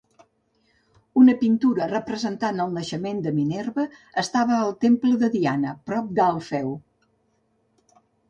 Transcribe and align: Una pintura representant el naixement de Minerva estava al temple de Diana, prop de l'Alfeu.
Una 1.23 1.33
pintura 1.41 1.87
representant 1.91 2.61
el 2.63 2.71
naixement 2.77 3.19
de 3.27 3.33
Minerva 3.35 3.85
estava 4.23 4.57
al 4.61 4.73
temple 4.87 5.13
de 5.25 5.29
Diana, 5.37 5.75
prop 5.91 6.09
de 6.21 6.25
l'Alfeu. 6.31 6.73